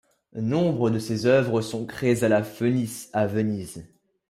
Nombre 0.33 0.89
de 0.89 0.97
ses 0.97 1.27
œuvres 1.27 1.61
sont 1.61 1.85
créées 1.85 2.23
à 2.23 2.27
La 2.27 2.41
Fenice 2.43 3.11
à 3.13 3.27
Venise. 3.27 3.85